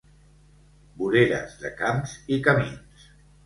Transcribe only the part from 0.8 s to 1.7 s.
Voreres